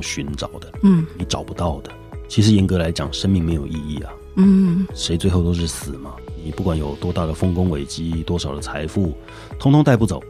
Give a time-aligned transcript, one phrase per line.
[0.00, 1.90] 中寻找的，嗯，你找不到的。
[2.26, 6.14] 其实严格来讲，生命没有意义啊，嗯，谁最后都是死嘛。
[6.42, 9.14] 你不管有多大的丰功伟绩，多少的财富，
[9.58, 10.22] 通通带不走，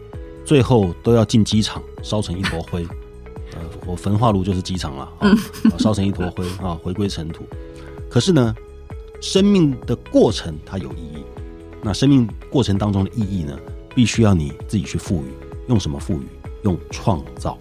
[0.45, 2.85] 最后都要进机场烧成一坨灰。
[3.55, 5.33] 呃，我焚化炉就是机场了啊，
[5.79, 7.45] 烧成一坨灰 啊，回归尘土。
[8.09, 8.55] 可是呢，
[9.21, 11.23] 生命的过程它有意义。
[11.83, 13.59] 那生命过程当中的意义呢，
[13.95, 15.30] 必须要你自己去赋予。
[15.69, 16.27] 用什么赋予？
[16.62, 17.57] 用创造。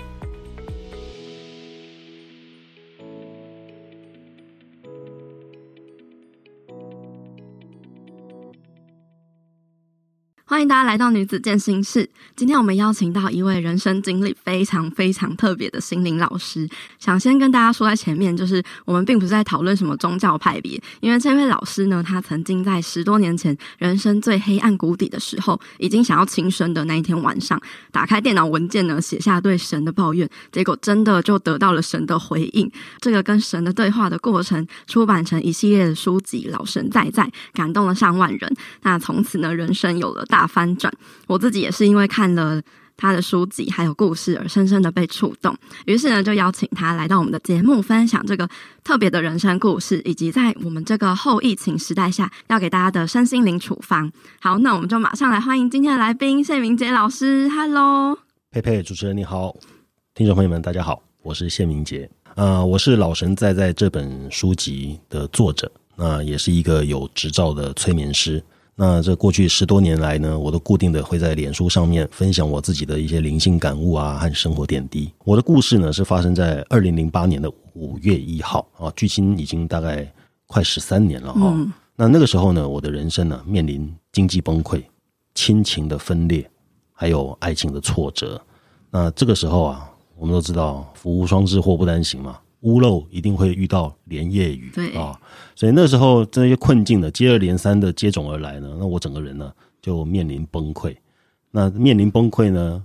[10.49, 12.09] 欢迎大家来到女子健心室。
[12.35, 16.67] 今天我们邀请到一位人生经历非常非常特别的心灵老师。
[16.98, 32.67] 想先跟大家说在前面，就是我们并不是在讨论什么宗教派别，因为这位老师呢，他曾经在十多年前人生最黑暗谷底的时候，已经想要轻生的那一天晚上，打开电脑文件呢，写下对神的抱怨，结果真的就得到了神的回应。
[33.00, 38.52] 这个跟神的对话的过程，出版成一系列的书籍，《老神在在》，感动了上万人。
[38.81, 40.39] 那从此呢，人生有了大。
[40.40, 40.90] 大翻转，
[41.28, 42.62] 我自己也是因为看了
[42.95, 45.54] 他的书籍还有故事而深深的被触动，
[45.86, 48.48] 于是呢就邀请他来到我们的节目，分享这个
[48.81, 54.09] 特别的人生故事，以及在我们这个后疫情时代下要给大家的身心灵处方。
[54.40, 57.50] 好，那我们就马上来欢迎今天的来宾谢明杰老师。
[57.50, 58.18] Hello，
[58.50, 59.53] 佩佩主持人你好，
[60.16, 68.42] 听众朋友们大家好，我是谢明杰，呃，我是老神在在这本书籍的作者，那、也是一个有执照的催眠师。
[68.81, 75.11] 那这过去十多年来呢，我都固定的会在脸书上面分享我自己的一些灵性感悟啊和生活点滴。
[75.25, 80.09] 我的故事呢是发生在二零零八年的五月一号啊，距今已经大概
[80.47, 81.41] 快十三年了哈。
[81.53, 81.73] 嗯。
[81.97, 84.81] 那那个时候呢，我的人生呢面临经济崩溃、
[85.35, 86.50] 亲情的分裂，
[86.94, 88.41] 还有爱情的挫折。
[88.89, 92.39] 那这个时候啊，我们都知道福无双至，祸不单行嘛。
[92.62, 95.20] 屋漏一定会遇到连夜雨，对啊，
[95.56, 100.96] 所以那时候这些困境呢，接二连三的接踵而来呢，那我整个人呢就面临崩溃。
[101.52, 102.84] 那面临崩溃呢，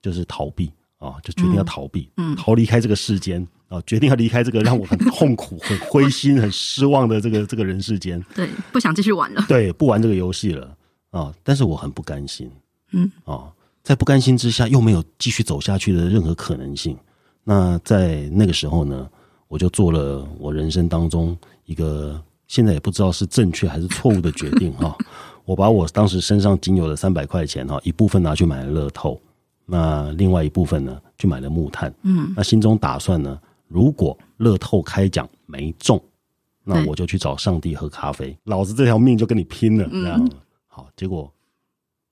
[0.00, 8.22] 就是逃避啊，就决定要逃避，嗯，逃离开这个世间啊，决定要离开这个让我很痛苦、 很灰心、很失望的这个这个人世间。
[8.34, 9.44] 对，不想继续玩了。
[9.48, 10.76] 对，不玩这个游戏了
[11.10, 11.34] 啊！
[11.42, 12.50] 但是我很不甘心，
[12.92, 16.96] 嗯啊，在不甘心之下，又没有继续走下去的任何可能性。
[17.44, 19.08] 那在那个时候呢，
[19.48, 24.96] 我就做了我人生当中一个现在也不知道是正确还是错误的决定哈。
[25.44, 29.20] 我把我当时身上仅有的三百块钱哈，一部分拿去买了乐透，
[29.66, 31.92] 那另外一部分呢，去买了木炭。
[32.02, 36.00] 嗯，那心中打算呢，如果乐透开奖没中，
[36.62, 39.88] 那我就去找上帝喝咖啡，老子这条命就跟你拼了。
[39.90, 40.30] 这样
[40.68, 41.32] 好，结果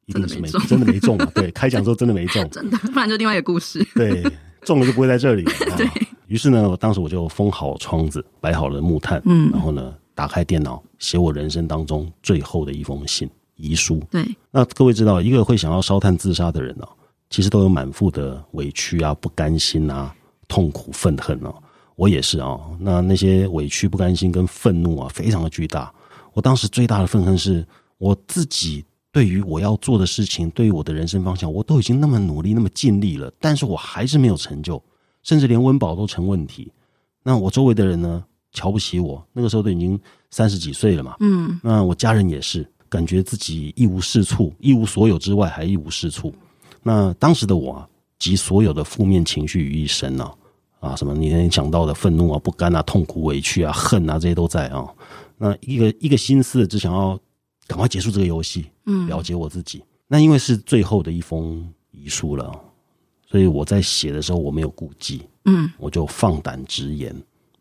[0.09, 1.31] 一定是没中真的没中啊！
[1.35, 3.87] 对，开奖之后真的没中， 真的，不然就另外一个故事。
[3.95, 4.25] 对。
[4.63, 5.45] 中了就不会在这里。
[5.79, 5.87] 对。
[6.27, 14.03] 于是呢，我当时我就封好窗子，摆好了木炭，嗯，然后呢，打开电脑，写我人生当中最后的一封信遗书。
[14.11, 14.27] 对。
[14.51, 16.89] 那各位知道，一个会想要烧炭自杀的人哦，
[17.31, 20.15] 其实都有满腹的委屈啊、不甘心啊、
[20.49, 21.55] 痛苦、愤恨哦。
[21.95, 22.59] 我也是啊。
[22.81, 25.93] 那那些委屈、不甘心跟愤怒啊，非常的巨大。
[26.33, 27.65] 我当时最大的愤恨是
[27.99, 28.85] 我自己。
[29.19, 34.81] 对于我要做的事情，对于我的人生方向，我都已经那么努力、那么尽力了，但是我还是没有成就，
[35.25, 36.71] 甚至连温饱都成问题。
[37.25, 39.21] 那我周围的人呢，瞧不起我。
[39.33, 39.99] 那个时候都已经
[40.31, 46.33] 三十几岁了嘛，嗯，那我家人也是，感觉自己一无是处，一无所有之外还一无是处。
[46.85, 47.89] 那当时的我啊，
[48.21, 50.31] 集所有的负面情绪于一身呢，
[50.79, 54.87] 啊，什么你能想到的愤怒啊、不甘啊、痛苦、委屈啊、恨啊，这些都在啊。
[55.37, 57.19] 那一个一个心思只想要。
[57.69, 59.85] 赶快结束这个游戏，嗯，了解我自己。
[60.09, 62.51] 那因为是最后的一封遗书了，
[63.27, 67.15] 所以我在写的时候我没有顾忌，嗯，我就放胆直言，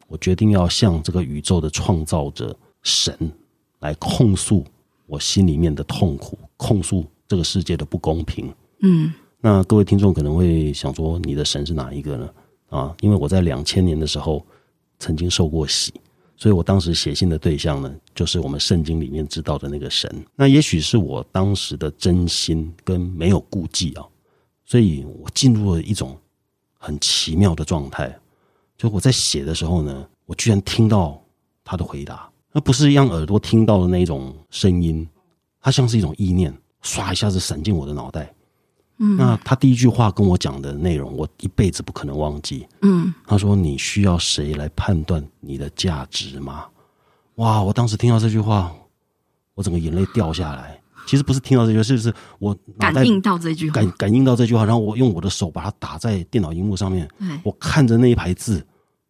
[0.08, 3.14] 我决定要向这个宇宙的创造者神
[3.80, 4.66] 来控诉
[5.06, 8.50] 我心里面的痛苦，控诉这个世界的不公平。
[8.82, 12.30] 嗯，那各位听众可能会想说，你的神是哪一个呢？
[12.70, 14.46] 啊，因为我在两千年的时候
[15.00, 15.94] 曾经受过洗。
[16.40, 20.24] 所以我当时写信的对象呢，就是我们圣经里面知道的那个神。
[20.36, 24.06] 那也许是我当时的真心跟没有顾忌啊，
[24.64, 26.16] 所以我进入了一种
[26.78, 28.16] 很奇妙的状态。
[28.78, 31.20] 就我在写的时候呢，我居然听到
[31.64, 35.10] 他的回答，那不是让耳朵听到的那种声音，
[35.60, 38.32] 它像是一种意念，唰一下子闪进我的脑袋。
[39.00, 42.68] 嗯，那他第一句话跟我讲的内容，我一辈子不可能忘记。
[42.82, 46.66] 嗯，他说：“你需要谁来判断你的价值吗？”
[47.36, 47.62] 哇！
[47.62, 48.74] 我当时听到这句话，
[49.54, 50.80] 我整个眼泪掉下来。
[51.06, 57.08] 其实不是听到这句话，是是我感应到这句话，感感应到这句话，然后我用我的手把它打在电脑荧幕上面。
[57.44, 58.66] 我看着那一排字，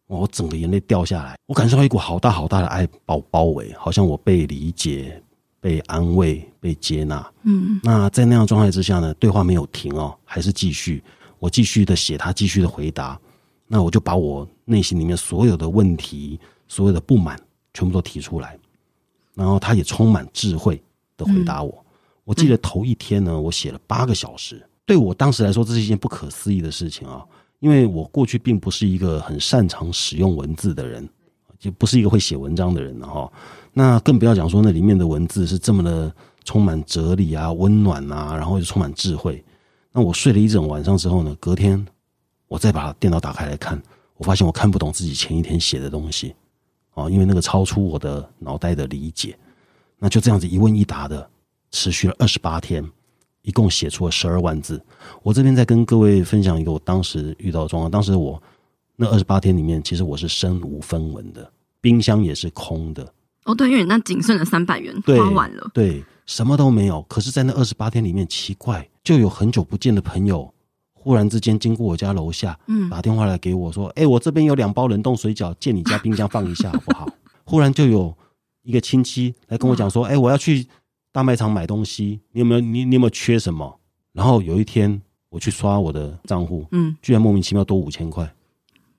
[0.06, 5.20] 我整个眼泪掉下来，我感受到一股好大好大的爱把我包围，好像我被理解、
[5.60, 7.32] 被安慰、被接纳。
[7.42, 11.02] 嗯，那在那样状态之下呢，对话没有停哦，还是继续，
[11.38, 13.18] 我继续的写，他继续的回答。
[13.66, 17.38] 那我就把我内心里面所有的问题、所有的不满
[17.74, 18.58] 全部都提出来，
[19.34, 20.82] 然后他也充满智慧
[21.16, 21.70] 的回答我。
[21.70, 21.84] 嗯、
[22.24, 27.24] 我记得头一天呢，我写了八个小时，对我当时来说，这是一件不可思议的事情啊。
[27.58, 31.06] 因为我过去并不是一个很擅长使用文字的人，
[31.58, 33.30] 就不是一个会写文章的人哈。
[33.78, 39.44] 那更不要讲说那里面的文字是这么的充满哲理啊、温暖啊，然后又充满智慧。
[39.92, 41.86] 那我睡了一整晚上之后呢，隔天
[42.48, 43.80] 我再把电脑打开来看，
[44.16, 46.34] 我发现我看不懂自己前一天写的东西
[46.94, 49.38] 啊，因为那个超出我的脑袋的理解。
[49.96, 51.30] 那就这样子一问一答的，
[51.70, 52.84] 持续了二十八天。
[53.42, 54.82] 一共写出了十二万字。
[55.22, 57.90] 我这边再跟各位分享一个我当时遇到的状况。
[57.90, 58.42] 当时我
[58.96, 63.10] 那二十八天里面，其实我是身无分文的，冰箱也是空的。
[63.48, 67.02] 哦，对，因为那仅剩的三百元花完了，对，什么都没有。
[67.08, 70.52] 可是，在那二十八天里面，奇怪，就有很久不见的朋友，
[70.92, 77.08] 忽然之间经过我家楼下，嗯，打电话来给我说：“哎、欸，我这边有两包冷冻水饺，借你家冰箱放一下好不好？”
[77.44, 78.14] 忽然就有
[78.62, 80.66] 一个亲戚来跟我讲说：“哎、欸，我要去。”
[81.10, 83.80] 大卖场买东西，你有没有你你有没有缺什么？
[84.12, 85.00] 然后有一天
[85.30, 88.30] 我去刷我的账户，嗯，居然莫名其妙多五千块。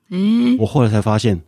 [0.10, 1.40] 嗯，我后来才发现，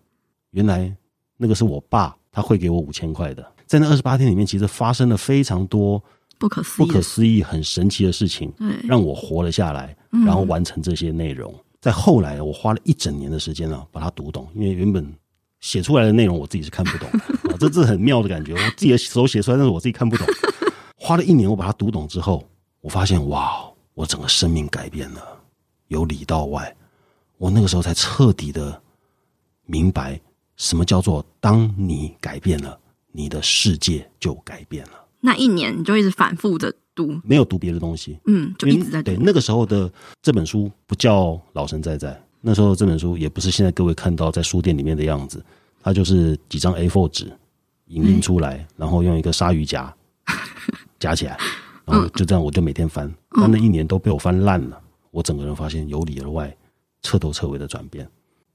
[0.52, 0.96] 原来
[1.38, 3.46] 那个是我爸他会给我五千块的。
[3.68, 6.02] 在那二十八天里面，其实发生了非常多
[6.38, 9.96] 不可思不可思议、很神奇的事情，让我活了下来，
[10.26, 11.54] 然后完成这些内容。
[11.80, 15.14] 在后来，我花了一整年的时间啊，把它读懂，因为原本。
[15.62, 17.08] 写出来的内容我自己是看不懂
[17.44, 18.52] 的， 这这很妙的感觉。
[18.52, 20.26] 我自己的手写出来，但是我自己看不懂。
[20.96, 22.44] 花了一年，我把它读懂之后，
[22.82, 23.64] 我发现哇，
[23.94, 25.22] 我整个生命改变了，
[25.90, 26.76] 由里到外。
[27.38, 28.82] 我那个时候才彻底的
[29.68, 30.20] 明白，
[30.58, 32.78] 什么叫做当你改变了，
[33.12, 34.92] 你的世界就改变了。
[35.20, 39.12] 那一年你就一直反复的读，没有读别的东西，嗯，就一直在读。
[39.12, 42.20] 对，那个时候的这本书不叫老神在在。
[42.42, 45.44] 那时候这本书也不是现在各位看到在书店里面的样子，
[45.80, 47.32] 它就是几张 A4 纸
[47.88, 49.94] 影印出来，然后用一个鲨鱼夹
[50.98, 51.38] 夹起来，
[51.86, 54.82] 然后就这样我就每天翻，但那一年都被我翻烂了。
[55.12, 56.56] 我整个人发现由里而外
[57.04, 58.10] 彻头彻尾的转变，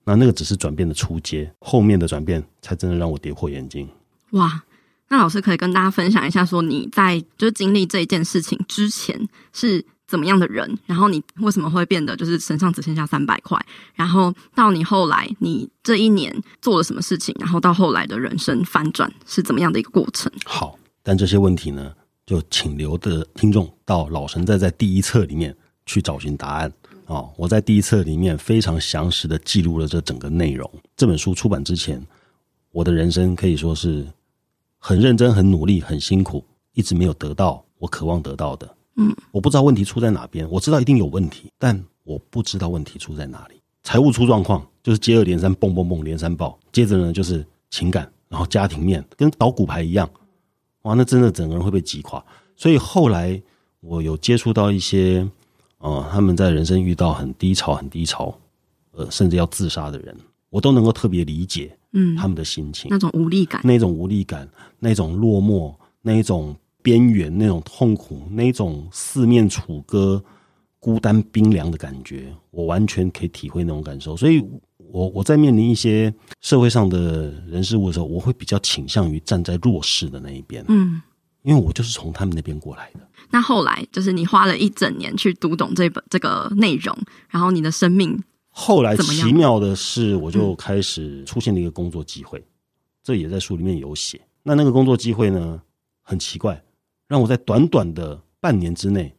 [0.06, 3.87] 那那个只是转变的初阶，后面的转变才真的让我跌破眼镜。
[4.31, 4.62] 哇，
[5.08, 9.85] 那老师可以跟大家分享一下，说你在就是经历这一件事情之前是。
[10.08, 10.79] 怎么样的人？
[10.87, 13.61] 然后你为什么会变得就是身上只剩下三百块？
[13.97, 16.32] 然后到你后来，你这一年
[16.62, 17.35] 做了什么事情？
[17.41, 20.31] 然后到后来的人生翻转是怎么样的一个过程？
[20.44, 21.93] 好，但这些问题呢，
[22.25, 25.56] 就请留的听众到老神在在第一册里面
[25.87, 27.32] 去找寻答案啊、哦！
[27.37, 30.70] 我在第一册里面非常详实的记录了这整个内容。
[30.97, 32.00] 这本书出版之前，
[32.73, 34.06] 我的人生可以说是
[34.79, 36.44] 很认真、很努力、很辛苦，
[36.75, 38.76] 一直没有得到我渴望得到的。
[38.97, 43.61] 嗯，我不知道问题出在哪边，我知道一定有问题，但我不知道问题出在哪里。
[43.82, 46.59] 财务出状况，就是接二连三，蹦蹦蹦，连三爆。
[46.73, 50.11] 接着呢，就是情感，然后家庭面，跟倒骨牌一样，
[50.82, 52.25] 哇，那真的整个人会被击垮。
[52.57, 53.40] 所以后来
[53.81, 55.28] 我有接触到一些，
[55.87, 58.37] 呃，他们在人生遇到很低潮、很低潮，
[58.93, 60.16] 呃，甚至要自杀的人，
[60.50, 66.55] 我都能够特别理解，嗯，他们的心情，那种无力感，那种无力感，那种落寞，那一种。
[66.83, 70.23] 边缘那种痛苦，那种四面楚歌、
[70.78, 74.16] 孤单冰凉的感觉，我完全可以体会那种感受。
[74.16, 74.40] 所以，
[74.93, 80.64] 我我在面临一些社会上的人事物的时候，我会比较倾向于站在弱势的那一边。
[80.69, 81.02] 嗯，
[81.47, 83.00] 因为我就是从他们那边过来的。
[83.31, 86.97] 那后来就是你花了一整年去读懂这本这个内容，
[87.29, 92.45] 然后你的生命后来奇妙的是，我就开始出现了一个工作机会，
[93.05, 94.21] 这也在书里面有写。
[94.43, 95.62] 那那个工作机会呢，
[96.03, 96.61] 很奇怪。
[97.07, 99.15] 让我在短短的半年之内，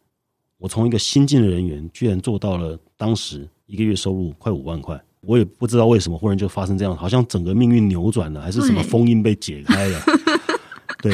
[0.57, 5.01] 我从一个新进的人员，居然做到了当时一个月收入快五万块。
[5.21, 10.01] 我也不知道为什么忽然就发生这样，好像整个命运扭转了，还是什么封印被解开了。
[11.01, 11.13] 对，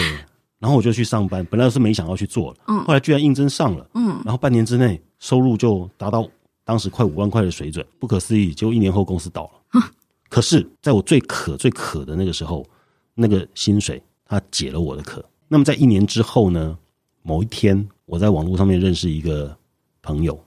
[0.64, 6.26] 然后我就去上班，本来是没想要去做了，后来居然应征上了，嗯，然后半年之内收入就达到
[6.64, 8.54] 当时快五万块的水准，不可思议。
[8.54, 9.82] 结果一年后公司倒了，
[10.30, 12.66] 可是在我最渴最渴的那个时候，
[13.14, 15.22] 那个薪水它解了我的渴。
[15.50, 16.78] 那么在一年之后呢，
[17.24, 19.54] 某一天我在网络上面认识一个
[20.02, 20.42] 朋友，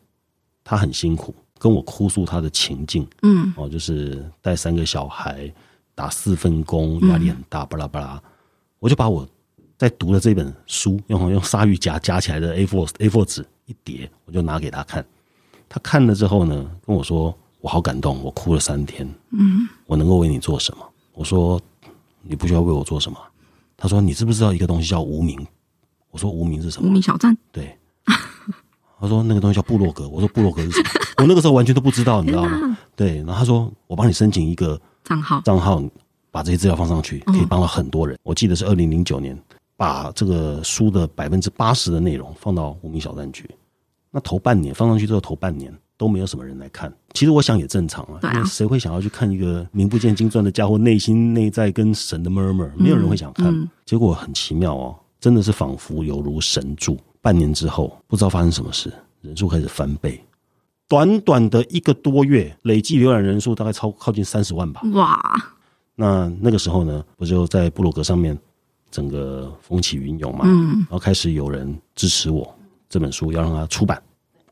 [0.65, 5.53] 他很辛苦，跟我哭诉他的情境，嗯，哦，就是带三个小孩，
[5.95, 8.23] 打四份工，压力很大，巴拉巴拉。
[8.79, 9.29] 我就把我
[9.79, 15.05] 在读的这本书，用用鲨鱼夹夹起来的 A4 A4 纸一叠，我就拿给他看。
[15.69, 19.07] 他看了之后呢，跟我说：“我好感动，我哭了三天。
[19.33, 20.89] 嗯，我能够为你做什么？
[21.13, 21.61] 我说
[22.23, 23.19] 你不需要为我做什么。
[23.77, 25.47] 他说你知不知道一个东西叫无名？
[26.11, 26.89] 我说无名是什么？
[26.89, 27.37] 无名小站。
[27.53, 27.77] 对。
[28.99, 30.09] 他说那个东西叫布洛格。
[30.09, 30.89] 我说布洛格是什么？
[31.19, 32.79] 我那个时候完全都不知道，你知道吗？
[32.97, 33.17] 对。
[33.19, 35.83] 然后他说我帮你申请一个账号，账号
[36.31, 38.19] 把这些资料放上去，可以帮到很多人。
[38.23, 39.37] 我记得是二零零九年，
[39.77, 43.49] 把这个书的百分之八十的内容放到无名小站去。
[44.11, 45.73] 那头半年放上去之后，头半年。
[45.99, 52.71] 都没有什么人来看，其实我想也正常啊，因为谁会想要去看一个名不见经传的家伙内心内在跟神的 murmur？
[52.77, 53.67] 没有人会想看。
[53.87, 56.99] 结果很奇妙哦，真的是仿佛犹如神助。
[57.23, 58.93] 半年之后，不知道发生什么事，
[59.23, 60.23] 人数开始翻倍，
[60.87, 64.83] 短短的一个多月，累计浏览人数大概超靠近三十万吧。
[64.93, 65.19] 哇！
[65.95, 68.39] 那那个时候呢，我就在布鲁格上面
[68.97, 74.03] 整个风起云涌嘛，然后开始有人支持我这本书要让它出版。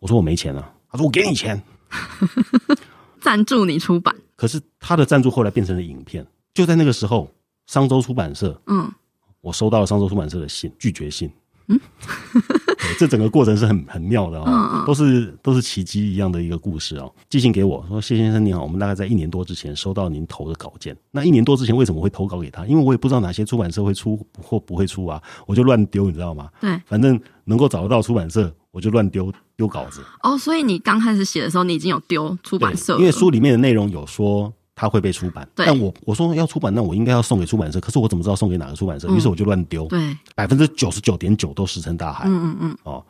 [0.00, 0.70] 我说我没钱了。
[0.90, 1.60] 他说：“我给你钱，
[3.22, 4.14] 赞助你出版。
[4.36, 6.26] 可是他的赞助后来变成了影片。
[6.52, 7.26] 就在那个时候，
[7.66, 8.92] 商周出版社，嗯，
[9.40, 11.32] 我收到了商周出版社的信，拒绝信。
[11.68, 11.80] 嗯，
[12.98, 17.12] 这整个过程是很很妙的哦，都是都是奇迹一样的一个故事哦。
[17.28, 20.96] 寄信给我说：‘谢先生你好，我们大概在一年多之前收到您投的稿件。
[21.10, 22.66] 那一年多之前为什么会投稿给他？
[22.66, 26.48] 因为我也不知道哪些出版社会出或不会出啊，我就乱丢，你知道吗？
[26.60, 39.09] 对，反正能够找得到出版社。”我就乱丢丢稿子哦，所以你刚开始写的时候，你已经有丢出版社，因为书里面的内容有说它会被出版，但我我说要出版，那我应该要送给出版社，可是我怎么知道送给哪个出版社？
[39.09, 42.25] 于、嗯、是我就乱丢，对，百分之九十九点九都石沉大海。
[42.26, 42.78] 嗯嗯嗯。
[42.83, 43.04] 哦，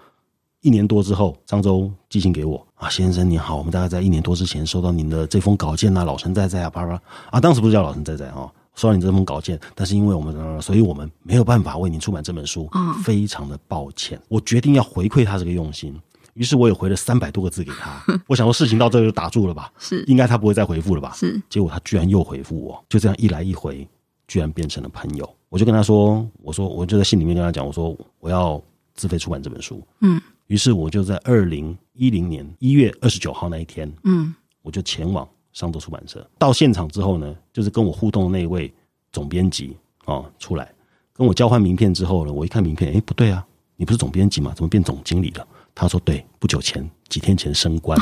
[0.60, 8.50] 一年多之后，漳州寄信给我啊，先生你好，我们大概在一年多之前收到您的这封稿件啊，老陈在在啊，啪啪啊，当时不是叫老陈在在啊。
[8.76, 14.20] 收到你这封稿件，但是因为我们，所以我们没有办法为您出版这本书，嗯，非常的抱歉。
[14.26, 15.94] 我决定要回馈他这个用心，
[16.34, 18.02] 于是我也回了三百多个字给他。
[18.28, 21.12] 我想说事情到这就打住了吧，是应该他不会再回复了吧？
[21.14, 23.88] 是，结果他居然又回复我，就这样一来一回，
[24.28, 25.36] 居然变成了朋友。
[25.48, 28.62] 我就跟他说，我说我就在信里面跟他讲，我说我要
[28.94, 35.26] 自费出版这本书，嗯，于是我就在二零一零年一月二十九号那一天，嗯，我就前往。
[35.54, 38.74] 商周出版社到现场之后呢，就是跟我互动的那位
[39.12, 40.68] 总编辑啊出来
[41.12, 44.52] 跟我交换名片之后呢，我一看名片，哎，不对啊，你不是总编辑吗？
[44.56, 45.46] 怎么变总经理了？
[45.74, 47.98] 他说对，不久前几天前升官。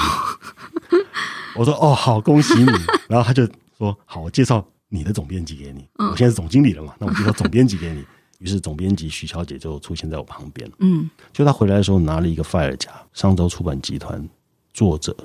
[1.57, 2.71] 我说哦，好，恭喜你。
[3.09, 5.87] 然后他就说好，我介绍你的总编辑给你。
[5.97, 8.05] 我现在是总经理了嘛，那我介绍总编辑给你。
[8.39, 10.69] 于是总编辑徐小姐就出现在我旁边。
[10.81, 14.29] 嗯，就他回来的时候拿了一个 fire 夹，商周出版集团
[14.75, 15.17] 作者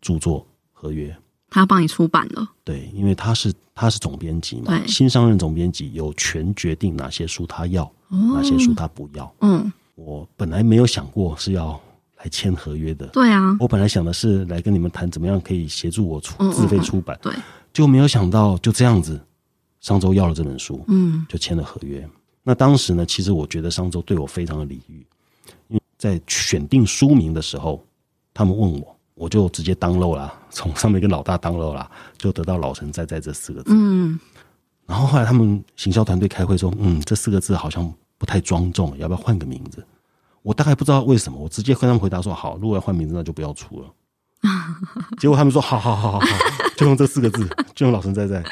[0.00, 1.16] 著作合约。
[1.48, 9.34] 他要帮你出版了，对，因为他是他是总编辑嘛，新上任总编辑有权决定哪些书他要，哦、哪些书他不要。
[9.40, 11.78] 嗯，我本来没有想过是要
[12.16, 17.32] 来签合约的，对啊，我本来想的是来跟你们谈怎么样可以协助我出自费出版，对，
[17.72, 19.20] 就没有想到就这样子，
[19.80, 22.08] 商周要了这本书，嗯，就签了合约。
[22.42, 25.06] 那当时呢，其实我觉得商周对我非常的礼遇，
[25.68, 27.84] 因为在选定书名的时候，
[28.32, 28.96] 他们问我。
[29.14, 33.70] 我就直接 download 了， 从上面跟老大 download 了，就得到“老神在在”这四个字。
[33.74, 34.18] 嗯，
[34.86, 39.82] 然后后来他们行销团队开会说：“嗯，这四个字好像不太庄重，要不要换个名字？”
[40.42, 43.90] 我大概不知道为什么，我直接跟他们回答说：“好，如果要换名字，那就不要出了。
[45.18, 46.26] ”结果他们说：“好好好好好，
[46.76, 48.44] 就用这四个字， 就用‘老神在在’。”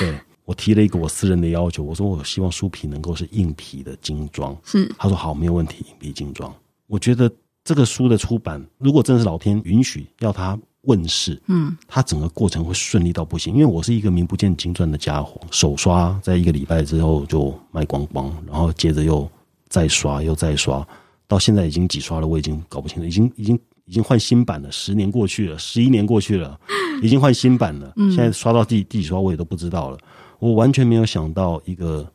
[0.00, 6.52] 对，我提了一个我私人的要求，我说：“我希望书皮能够是硬皮的精装。”是，他说：“好，没有问题，硬皮精装。”
[6.88, 7.32] 我觉得。
[7.64, 13.54] 这个书的出版，如果真的是老天允许要它问世，嗯，它整个过程会顺利到不行。
[13.54, 19.30] 因为我是一个名不见经传的家伙，首刷在一个礼拜之后就卖光光，然后接着又
[19.68, 20.86] 再刷又再刷，
[21.28, 24.70] 到现在已经几刷了，我已经搞不清楚，已经已经已经换新版了。
[24.72, 26.58] 十年过去了，十一年过去了，
[27.02, 27.92] 已经换新版了。
[27.96, 29.98] 现在刷到第第几刷我也都不知道了。
[30.38, 32.10] 我完全没有想到一个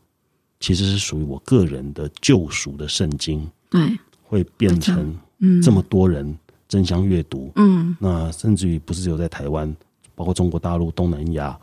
[0.60, 5.16] 其实是属于我个人的救赎的圣经，对，会变成。
[5.40, 6.36] 嗯，这么多人
[6.68, 9.74] 争相阅读，嗯，那甚至于不是只有在台湾，
[10.16, 11.58] 包括中国大陆、东南亚、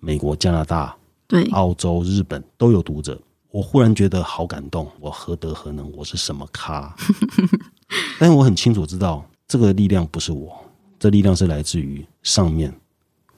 [0.00, 0.96] 美国、加拿大、
[1.26, 3.20] 对，澳洲、日本都有读者。
[3.50, 5.90] 我忽然觉得好感动，我何德何能？
[5.96, 6.94] 我是什么咖？
[8.18, 10.54] 但是我很清楚知道，这个力量不是我，
[10.98, 12.72] 这力量是来自于上面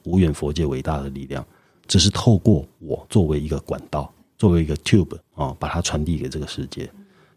[0.03, 1.45] 无远佛界伟大的力量，
[1.87, 6.89] 只是透过我作为一个管道，作为一个 tube 啊，把它传递给这个世界。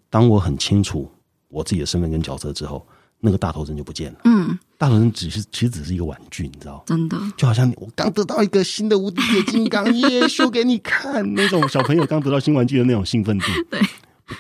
[0.09, 1.11] 当我很清楚。
[1.55, 2.83] 我自己的身份跟角色之后，
[3.25, 4.19] 那个大头针就不见了。
[4.25, 6.83] 嗯，大头针只是其实只是一个玩具，你知道？
[6.85, 13.47] 真的，就好像我刚得到一个新的无敌铁金刚，耶，秀给你看，那种小朋友刚得到新玩具的那种兴奋度。
[13.71, 13.81] 对，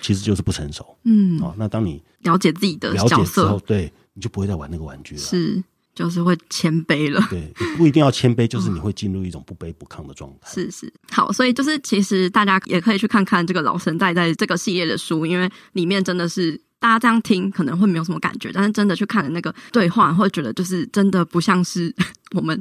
[0.02, 0.84] 其实就是不成熟。
[1.04, 5.20] 嗯，哦，那当你了解自己的角色，对，你就不会再玩那个玩具了。
[5.20, 5.62] 是，
[5.94, 7.24] 就是会谦卑了。
[7.30, 10.50] 对，不一定要谦卑，就是你会进入一种不卑不亢的状态。
[10.50, 16.60] 嗯、是是，好，所以就是其实大家也可以去看看这个老神在在这个系列的书，因为里面真的是。
[16.82, 21.94] 大家这样听可能会没有什么感觉，但是真的去看了那个对话，会觉得就是真的不像是
[22.34, 22.60] 我们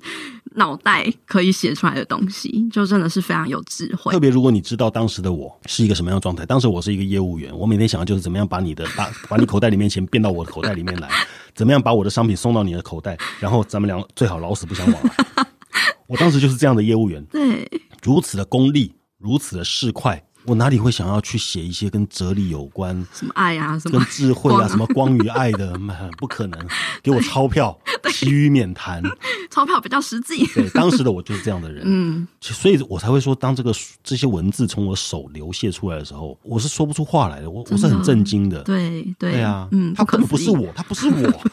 [0.58, 4.12] 脑袋可以写出来的东西，就真的是非常有智慧。
[4.13, 11.10] 特别如果你知道当时的我是一个什么样的状态，当时我是一个业务员，我每天想的就是怎么样把你的把 把你口袋里面钱变到我的口袋里面来，
[11.56, 15.48] 怎么样把我的商品送到你的口袋，然后咱们俩最好老死不相往来。
[16.06, 17.68] 我当时就是这样的业务员，对，
[18.04, 20.22] 如此的功利，如此的市侩。
[20.45, 25.77] 我哪里会想要去写一些跟哲理有关、什么爱啊、什么跟智慧啊、什么光与爱的？
[26.17, 26.60] 不可能，
[27.03, 27.77] 给我钞票，
[28.12, 29.01] 其余免谈。
[29.50, 30.45] 钞票比较实际。
[30.53, 31.83] 对，当时的我就是这样的人。
[31.86, 37.50] 嗯，所以我才会说，当这个这些文字从我手流泻出来的时候，我是说不出话来的。
[37.50, 38.63] 我我是很震惊的。
[38.63, 41.43] 对对对啊，嗯，他根本不是我，他不是我。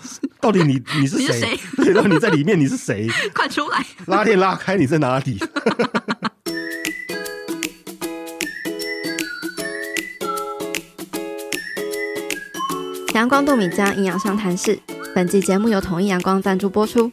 [0.40, 1.58] 到底你你是谁？
[1.76, 3.08] 对，然后你在里面你是谁？
[3.34, 3.84] 快出来！
[4.06, 5.38] 拉链拉开，你在哪里？
[13.18, 14.78] 阳光豆米浆营养商谈室，
[15.12, 17.10] 本集节目由统一阳光赞助播出。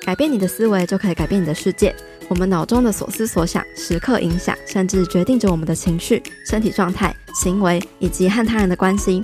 [0.00, 1.94] 改变你的思维，就可以改变你的世界。
[2.30, 9.22] 我们脑中的所思所想，时刻影响，甚至决定着我们的情绪、身体状态、行为以及和他人的关系。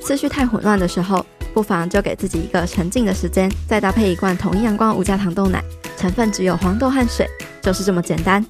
[0.00, 5.62] 思绪太混乱的时候，不妨就给自己一个沉静的时间，再搭配一罐统一阳光无加糖豆奶，
[5.98, 7.26] 成分只有黄豆和水，
[7.60, 8.42] 就是这么简单。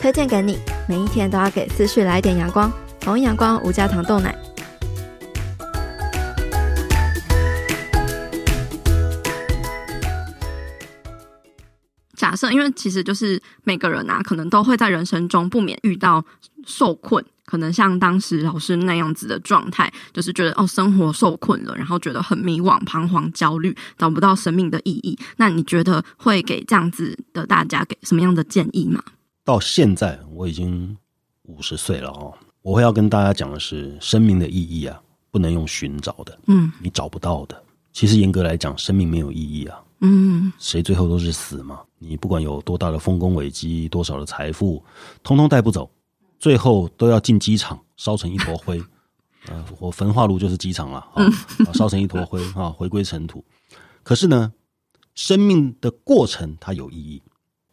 [0.00, 2.72] 推荐给你，每一天都要给思绪来点阳光。
[3.00, 4.32] 统一阳光无加糖豆奶。
[12.22, 16.24] 假设，因为其实就是每个人啊，可能都会在人生中不免遇到
[16.64, 25.18] 受困，可能像当时老师那样子的状态，就是觉得哦，生活受困了，然后觉得很迷惘、彷徨、焦虑，找不到生命的意义。
[25.38, 29.02] 那你觉得会给这样子的大家给什么样的建议吗？
[29.44, 30.96] 到现在我已经
[31.42, 32.32] 五十岁了哦，
[32.62, 34.96] 我会要跟大家讲的是，生命的意义啊，
[35.32, 37.60] 不能用寻找的，嗯，你找不到的。
[37.92, 39.76] 其实严格来讲，生命没有意义啊。
[40.04, 41.80] 嗯，谁最后都是死嘛？
[41.98, 44.82] 你不管有多大的丰功伟绩，多少的财富，
[45.22, 45.88] 通通带不走，
[46.40, 48.82] 最后都要进机场烧成一坨灰。
[49.48, 51.24] 呃，我焚化炉就是机场了啊，
[51.72, 53.44] 烧成一坨灰啊，回归尘土。
[54.02, 54.52] 可是呢，
[55.14, 57.22] 生命的过程它有意义。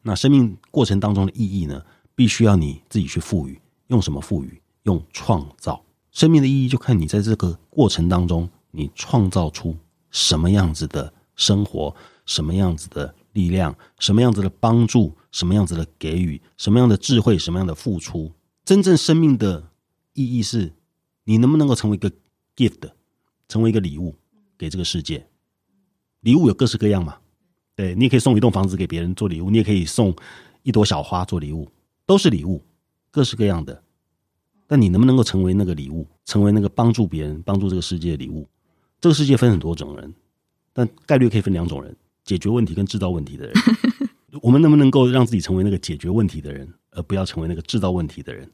[0.03, 3.59] 那生命过程当中的意义呢，必须要你自己去赋予。
[3.87, 4.61] 用什么赋予？
[4.83, 5.83] 用创造。
[6.11, 9.75] 生命的意义就看你在这个过程当中，你创造出
[10.11, 11.95] 什么样子的生活。
[12.29, 18.31] 什么样子的力量，什么样子的帮助，什么样子的给予，什么样的智慧，什么样的付出？
[18.63, 19.71] 真正生命的
[20.13, 20.71] 意义是，
[21.23, 22.11] 你能不能够成为一个
[22.55, 22.91] gift，
[23.47, 24.15] 成为一个礼物
[24.59, 25.25] 给这个世界？
[26.19, 27.17] 礼物有各式各样嘛？
[27.75, 30.15] 对，你也可以送一栋房子给别人做礼物，你也可以送
[30.61, 31.67] 一朵小花做礼物，
[32.05, 32.63] 都是礼物，
[33.09, 33.81] 各式各样的。
[34.67, 38.47] 但你能不能够成为那个礼物，成为那个帮助别人、帮助这个世界的礼物？
[39.01, 40.13] 这个世界分很多种人，
[40.73, 41.97] 但概率可以分两种人。
[42.29, 43.55] 解决问题跟制造问题的人，
[44.43, 48.47] 我们能不能够让自己成为那个解决问题的人，而不要成为那个制造问题的人？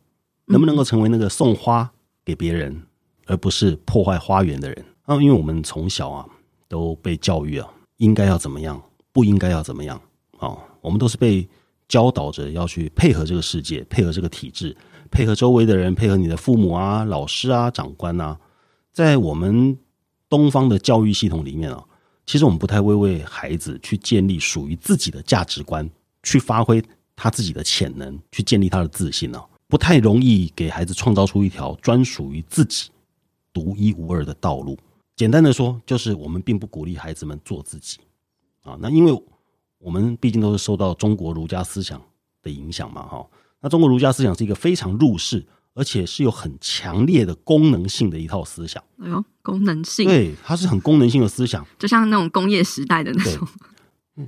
[0.45, 1.91] 能不能够成为那个送花
[2.23, 2.83] 给别人，
[3.25, 4.85] 而不是破坏花园的人？
[5.01, 6.25] 啊，因为我们从小啊
[6.69, 10.01] 都被教育啊，应该要怎么样，不应该要怎么样
[10.37, 11.45] 啊，我们都是被
[11.89, 14.73] 教导着要去配合这个世界，配合这个体制，
[15.11, 18.39] 配合周围的人，配合你的父母啊、老师啊、长官啊，
[18.93, 19.77] 在我们
[20.29, 21.83] 东方的教育系统里面啊。
[22.25, 25.89] 其实我们不太会为孩子去建立属于自己的价值观，
[26.23, 26.83] 去发挥
[27.15, 32.89] 他自己的潜能，去建立他的自信哦，不太容易给孩子创造出一条专属于自己
[33.53, 34.77] 独一无二的道路。
[35.15, 37.99] 简单的说，就是我们并不鼓励孩子们做自己
[38.63, 38.77] 啊。
[38.81, 39.23] 那因为
[39.77, 42.01] 我们毕竟都是受到中国儒家思想
[42.41, 43.25] 的影响嘛，哈。
[43.61, 45.45] 那中国儒家思想是一个非常入世。
[45.75, 48.81] 而且是有很强烈的功能性的一套思想。
[48.99, 53.47] 哎呦，功能性，对，它是很功能性的思想，就像那种工业时代的那种。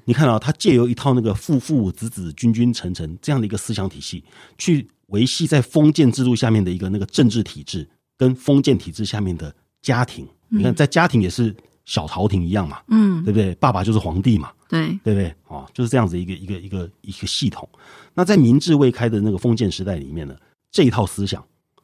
[0.04, 4.22] 你看啊，它借由一套那个父父子子、君君臣臣这样的一个思想体系，
[4.58, 10.28] 去维系在封建制度下面的一个那个政治体制，跟封建体制下面的家庭。
[10.50, 11.56] 你看，在家庭也是
[11.86, 13.56] 小朝廷一样嘛，嗯，对不对？
[13.56, 15.34] 爸爸就是皇帝嘛，对，对不对？
[15.48, 17.68] 哦，就是这样子一个一个一个一个系统。
[18.14, 20.36] 那在明治未开的那个封建时代里面呢？
[20.72, 21.44] 这一套思想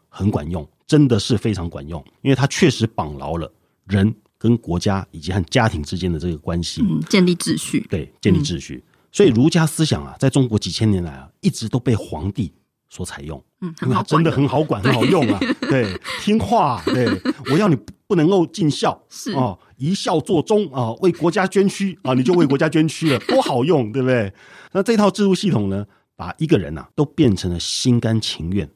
[0.09, 3.51] 很管用，真的是非常管用，因为它确实绑牢了
[3.85, 8.83] 人跟国家以及和家庭之间的这个关系，嗯，建立秩序，对，建立秩序。
[8.85, 12.51] 嗯，所以儒家思想啊，在中国几千年来啊，一直都被皇帝
[12.89, 13.41] 所采用。
[13.61, 15.39] 嗯，因为它真的很好管，很好用啊。
[15.69, 16.81] 对，听话。
[16.85, 17.07] 对，
[17.51, 24.31] 我要你不能够尽孝，是哦，一孝作忠啊，为国家捐躯啊，你就为国家捐躯了，多好用，对不对？
[24.73, 28.69] 那这套制度系统呢，把一个人呐、啊，都变成了心甘情愿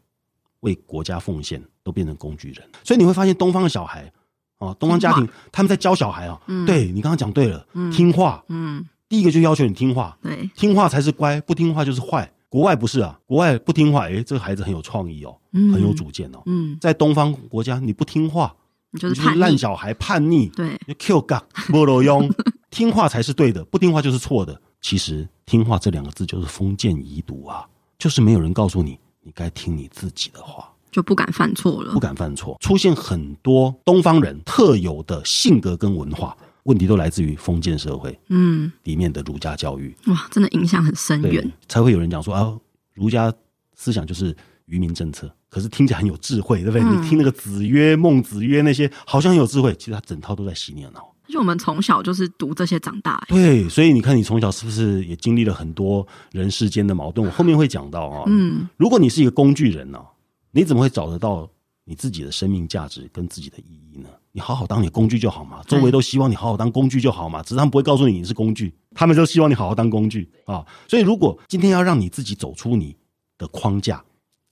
[0.61, 2.67] 为国家奉献，都变成工具人。
[2.83, 4.11] 所以你会发现，东方的小孩
[4.57, 12.31] 啊，东方家庭他们在教小孩啊，嗯、对你刚刚讲对了，嗯、听话，嗯，第一个就要求你听话，对，听话才是乖，不听话就是坏。
[12.49, 16.41] 国外不是啊，国外不听话，哎，这个孩子很有创意哦，嗯、很有主见哦。
[16.45, 18.55] 嗯，在东方国家，你不听话，
[18.91, 20.47] 你就是烂小孩，叛逆。
[20.49, 22.27] 对，你 Q 杠没路用，
[22.71, 24.59] 听话才是对的，不听话就是错的。
[24.79, 27.65] 其实“听话”这两个字就是封建遗毒啊，
[27.97, 36.37] 就是没有人告诉你，你该听你自己的话，就不敢犯错了，不敢犯错，出现很多东方人特有的性格跟文化。
[36.63, 42.53] 问题都来自于封建社会，嗯，里面的儒家教育，哇，真的影响很深远，才会有人讲说啊，
[42.93, 43.33] 儒家
[43.73, 46.81] 思想就是愚民政策，可是听起来很有智慧，对不对？
[46.81, 51.09] 嗯、你听那个子曰、孟子曰那些，好像很有智慧，其实他整套都在洗你的脑。
[51.27, 57.27] 就我们从小就是读这些长大，对，所以你看你从小是不是也经历了很多人世间的矛盾？
[57.27, 59.99] 我后面会讲到啊，嗯，如果你是一个工具人呢，
[60.51, 61.49] 你怎么会找得到
[61.83, 64.09] 你自己的生命价值跟自己的意义呢？
[64.31, 70.65] 你好好当你工具就好嘛，周围都希望你好好当工具就好嘛，只是他们不会告诉你你是工具，他们就希望你好好当工具啊。
[70.87, 72.95] 所以如果今天要让你自己走出你
[73.37, 74.03] 的框架，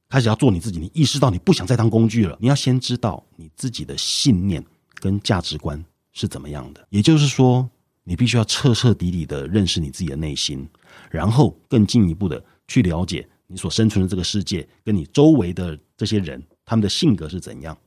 [0.10, 4.64] 开始要做你自己，你意识到你不想再当工具了，你要先知道你自己的信念
[4.96, 5.84] 跟价值观
[6.16, 6.88] 是怎么样的。
[6.90, 7.70] 也就是说，
[8.04, 10.68] 你必须要彻彻底底的认识你自己的内心，
[11.12, 17.78] 然后更进一步的去了解你所生存的这个世界跟你周围的这些人，他们的性格是怎样。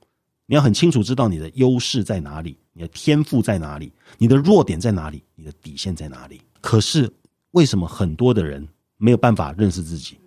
[0.46, 6.40] 你要很清楚知道你的优势在哪里，你的天赋在哪里，你的弱点在哪里，你的底线在哪里。
[6.60, 7.12] 可是
[7.50, 10.18] 为什么很多的人没有办法认识自己？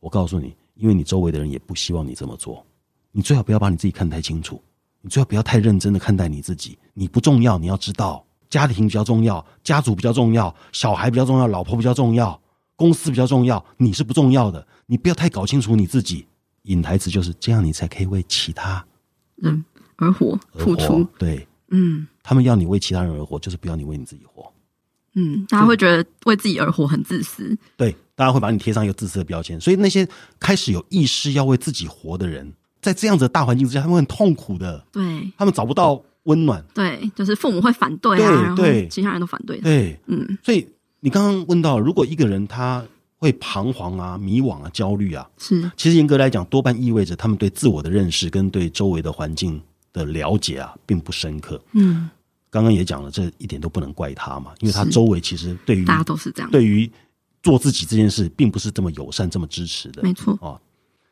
[0.00, 2.64] 我告诉你，因为你周围的人也不希望你这么做。
[3.10, 4.62] 你最好不要把你自己看太清楚，
[5.00, 6.78] 你最好不要太认真的看待你自己。
[6.94, 12.40] 你不重要，你要知道，家庭比较重要，家族比较重要，小孩比较重要，老婆比较重要，
[12.76, 14.66] 公司比较重要，你是不重要的。
[14.86, 16.26] 你不要太搞清楚你自己。
[16.64, 18.82] 引台词就是这样，你才可以为其他。
[19.36, 19.62] 人
[19.96, 24.50] 而活，付出对，嗯，他们要你为其他人而活，就是不要你为你自己活。
[25.14, 29.60] 嗯，大家会觉得为自己而活很自私，对，大家会把你贴上一个自私的标签。
[29.60, 30.08] 所以那些
[30.40, 34.84] 开始有意识要为自己活的人，在这样子的大环境之下，他们很痛苦的。
[34.90, 36.62] 对，他们找不到温暖。
[36.74, 39.58] 对，就是父母会反对啊，对，对，其他人都反对。
[39.60, 40.66] 对，嗯，所以
[41.00, 42.84] 你刚刚问到，如果一个人他
[43.18, 45.70] 会彷徨啊、迷惘啊、焦虑啊，是。
[45.76, 49.60] 其实严格来讲，多半意味着他们对自我的认识跟对周围的环境
[49.92, 51.58] 的了解啊，并不深刻。
[51.72, 52.10] 嗯，
[52.50, 56.90] 刚刚也讲了，这一点都不能怪他嘛，因为他周围其实对于大家都是这样，对于
[57.42, 60.02] 做自己这件事，并不是这么友善、这么支持的。
[60.02, 60.60] 没错哦，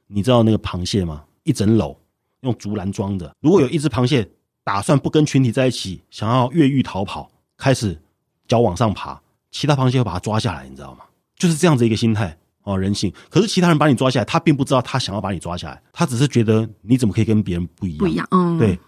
[0.07, 1.23] 你知道那个螃蟹吗？
[1.45, 1.97] 一整篓
[2.41, 4.29] 用竹篮装的，如果有一只螃蟹
[4.65, 8.01] 打算不跟群体在一起，想要越狱逃跑，开始
[8.47, 9.21] 脚往上爬，
[9.51, 11.05] 其他螃蟹会把它抓下来，你知道吗？
[11.37, 13.13] 就是这样子一个心态哦，人性。
[13.29, 17.99] 可是其他人把你抓下来，他并不知道他想要把你抓下来，他只是觉得你怎么可以跟别人不一样？
[17.99, 18.79] 不一样，嗯，对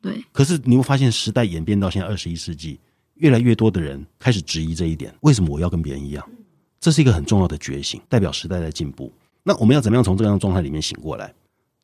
[0.00, 0.24] 对。
[0.32, 2.80] 可是你会发现，时代演变到现在二十一世纪，
[3.14, 6.26] 越来越多的人开始质疑这一点：为什么我要跟别人一样？
[6.80, 9.12] 这是一个很重要的觉醒，代表时代在进步。
[9.42, 11.34] 那我们要怎么样从这样的状态里面醒过来？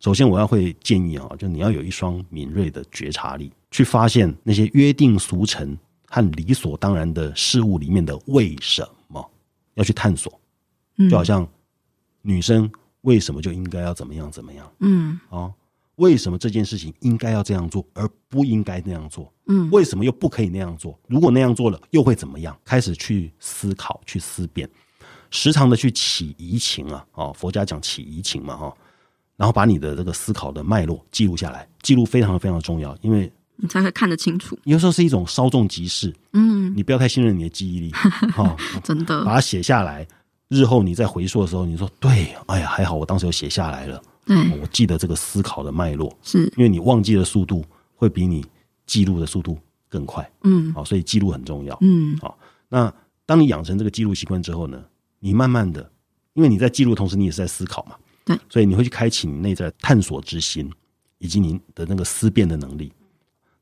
[0.05, 5.75] 首先，我要会建议啊，就你要有一双敏锐的觉察力，去发现那些约定俗成
[6.11, 9.31] 和理所当然的事物里面的为什么。
[9.77, 10.39] 要去探索，
[11.09, 11.49] 就好像
[12.21, 14.71] 女生为什么就应该要怎么样怎么样？
[14.81, 15.51] 嗯，啊，
[15.95, 19.33] 为什么这件事情应该要这样做，而不应该那样做？
[19.47, 21.01] 嗯，为什么又不可以那样做？
[21.09, 22.55] 如果那样做了，又会怎么样？
[22.63, 24.69] 开始去思考，去思辨，
[25.31, 27.07] 时常的去起疑情啊！
[27.15, 28.77] 哦，佛家讲起疑情嘛，哈，
[29.37, 33.31] 然后把你的这个思考的脉络记录下来，记录非常非常的重要，因为。
[33.57, 34.59] 你才会看得清楚。
[34.65, 36.13] 有时候是一种稍纵即逝。
[36.33, 37.93] 嗯，你不要太信任你的记忆力。
[38.37, 40.05] 哦，真的，把它写下来，
[40.49, 44.03] 日后你再回溯的时候，你说对，哎呀，还好我当时有写下来了。
[44.27, 48.45] 对，我记得这个思考的脉络，是因为你忘记的速度会比你
[48.87, 49.57] 记录的速度
[49.89, 50.29] 更快。
[50.43, 51.79] 嗯，好，所以记录很重要。
[51.81, 52.37] 嗯，好，
[52.69, 52.93] 那
[53.25, 54.83] 当你养成这个记录习惯之后呢，
[55.21, 55.89] 你慢慢的，
[56.33, 57.95] 因为你在记录同时，你也是在思考嘛。
[58.25, 60.71] 对，所以你会去开启你内在探索之心，
[61.19, 62.93] 以及你的那个思辨的能力。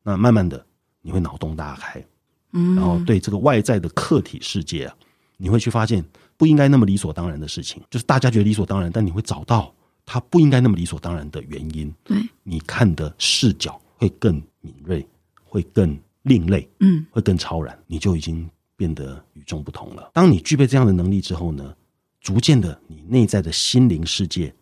[0.03, 0.65] 那慢慢的，
[1.01, 2.05] 你会脑洞大开，
[2.53, 4.95] 嗯，然后对这个外在的客体世界啊，
[5.37, 6.05] 你会去发现
[6.37, 11.93] 不应该那么理所当然的事情，就是大家觉得理所当然，但你会找到它不应该那么理所当然的原因。
[12.05, 15.07] 对，你看的视角会更敏锐，
[15.45, 20.11] 会更另类，嗯，会更超然，你就已经变得与众不同了。
[20.13, 21.75] 当你具备这样的能力之后呢，
[22.23, 24.55] 逐渐的，你内在的心灵世界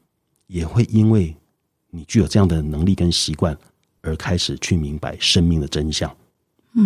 [0.47, 1.37] 也会因为
[1.91, 3.57] 你具有这样的能力跟习惯，
[4.01, 6.11] 而开始去明白生命的真相，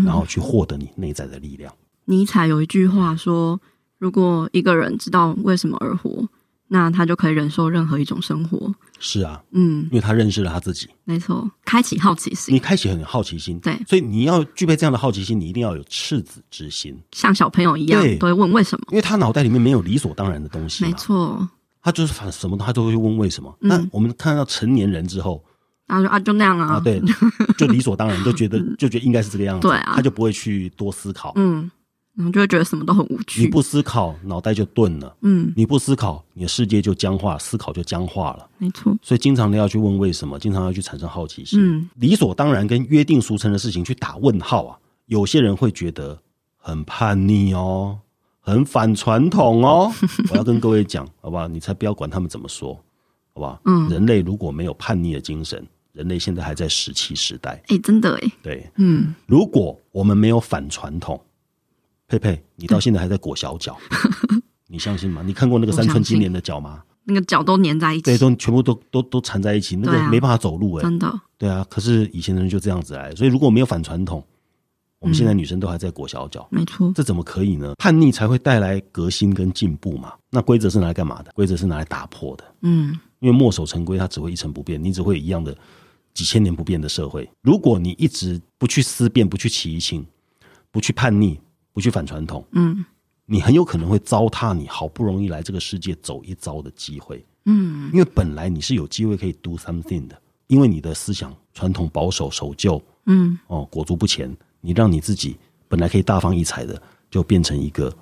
[0.05, 1.73] 然后去获得你内在的力量。
[2.07, 3.61] 尼采有一句话说
[3.99, 6.29] ：“如果一个人知道为什么而活，
[6.69, 10.89] 那他就可以忍受任何一种生活。”是啊，嗯，因为他认识了他自己。
[11.05, 12.55] 没错，开启好奇心。
[12.55, 18.87] 你开启很好奇心，对，所以你要具备这样的好奇心，你一定要有赤子之心，像小朋友一样，对，都会问为什么。
[18.91, 21.47] 因为他脑袋里面没有理所当然的东西，没错，
[21.83, 23.55] 他就是反什么他都会问为什么。
[23.61, 25.45] 那、嗯、我们看到成年人之后，
[25.89, 27.03] 啊就啊就那样啊，啊对，
[27.59, 31.71] 就理所当然，就觉得就觉得应该是这个样子，对啊，他就不会去多思考，嗯。
[32.17, 33.43] 然后就会觉得什么都很无趣。
[33.43, 35.17] 你不思考，脑袋就钝了。
[35.23, 38.49] 嗯，你不思考，你的世界就僵化，思考就僵化了。
[38.59, 38.97] 没错。
[39.03, 41.59] 所以经常的要去问为什么，经常要去产生好奇心。
[41.61, 44.79] 嗯，理所当然跟约定俗成的事情去打问号啊！
[45.07, 46.17] 有些人会觉得
[46.57, 47.99] 很叛逆哦，
[48.39, 49.93] 很反传统哦。
[50.31, 51.49] 我要跟各位讲，好不好？
[51.49, 52.75] 你才不要管他们怎么说，
[53.35, 53.61] 好不好？
[53.65, 57.61] 嗯，人类如果没有叛逆的精神，人类现在还在石器时代。
[57.67, 58.33] 哎，真的哎。
[58.41, 61.21] 对，嗯，如果我们没有反传统。
[62.09, 63.77] 佩佩，你到现在还在裹小脚，
[64.69, 65.23] 你相信吗？
[65.25, 66.83] 你看过那个三寸金莲的脚吗？
[67.05, 71.21] 那个脚都粘在一起，对，都全部都都都缠在一起，那个没办法走路哎、欸，真的。
[71.37, 74.25] 对啊，可是以前的人就这样子来，所以如果没有反传统，
[75.01, 77.75] 我们现在女生都还在裹小脚，没错，这怎么可以呢？
[77.77, 80.15] 叛逆才会带来革新跟进步嘛。
[80.31, 81.31] 那规则是拿来干嘛的？
[81.35, 82.45] 规则是拿来打破的。
[82.63, 85.55] 嗯，因为墨守成规，它只会一成不变，你只会有一样的
[86.15, 87.31] 几千年不变的社会。
[87.43, 90.07] 如果你一直不去思辨，不去起疑情，
[90.71, 91.39] 不去叛逆。
[91.75, 92.85] 不去反传统，嗯，
[93.27, 107.95] 你很有可能会糟蹋你好不容易来这个世界走一遭的机会，嗯，因为本来你是有机会可以 do something 的，因为你的思想传统保守守旧，嗯，哦，裹足不前，你让你自己本来可以大放异彩的，就变成一个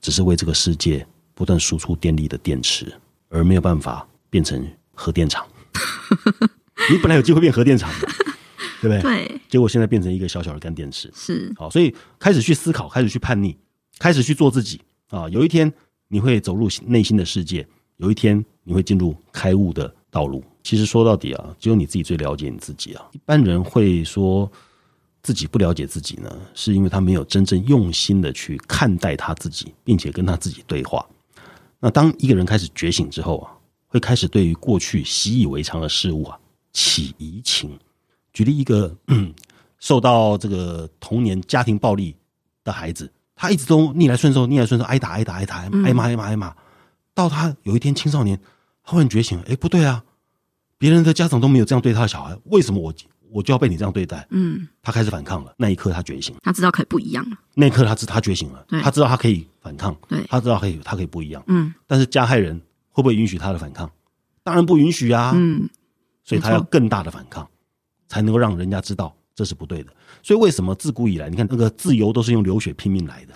[0.00, 2.92] 只是为这个世界不断输出电力的电池，
[3.28, 5.46] 而没有办法变成核电厂。
[6.90, 8.08] 你本来有机会变核电厂的。
[8.80, 9.00] 对不对？
[9.00, 11.10] 对，结果现在变成一个小小的干电池。
[11.14, 13.56] 是，好，所以开始去思考，开始去叛逆，
[13.98, 15.28] 开始去做自己啊！
[15.28, 15.72] 有一天
[16.08, 17.66] 你会走入内心的世界，
[17.98, 20.42] 有一天你会进入开悟的道路。
[20.62, 23.04] 其实说到底啊，只有你自己最了解你自己啊。
[23.12, 24.50] 一般人会说
[25.22, 31.04] 自己不了解自己呢，是因为他没有真正用心的去看待他自己，并且跟他自己对话。
[31.78, 33.52] 那当一个人开始觉醒之后啊，
[33.86, 36.38] 会开始对于过去习以为常的事物啊
[36.72, 37.78] 起疑情。
[38.32, 38.94] 举例一个
[39.78, 42.14] 受到这个童年家庭暴力
[42.62, 46.54] 的孩子，他一直都逆来顺受，逆来顺受，挨打挨打挨打，挨骂挨骂挨骂，
[47.14, 48.38] 到他有一天青少年，
[48.84, 50.04] 他忽然觉醒了，哎，不对啊，
[50.76, 52.92] 别人的家长都没有这样对他的小孩，为什么我
[53.32, 54.26] 我就要被你这样对待？
[54.30, 55.54] 嗯，他开始反抗了。
[55.56, 57.36] 那一刻他觉醒，他知道可以不一样了。
[57.54, 61.42] 那一刻他知他觉醒了，他知道他可以反抗，对，他知道可以他可以不一样。
[61.46, 63.90] 嗯，但是加害人会不会允许他的反抗？
[64.42, 65.32] 当然不允许啊。
[65.34, 65.68] 嗯，
[66.24, 67.48] 所以他要更大的反抗。
[68.10, 69.92] 才能够让人家知道这是不对的，
[70.22, 73.34] 所以为什么自古以来，你看那个自由都是用流血拼命来的？